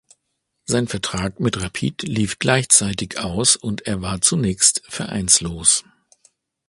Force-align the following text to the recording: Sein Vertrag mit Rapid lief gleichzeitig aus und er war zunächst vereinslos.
Sein 0.65 0.87
Vertrag 0.87 1.39
mit 1.39 1.61
Rapid 1.61 2.01
lief 2.01 2.39
gleichzeitig 2.39 3.19
aus 3.19 3.55
und 3.55 3.81
er 3.85 4.01
war 4.01 4.19
zunächst 4.19 4.81
vereinslos. 4.89 5.83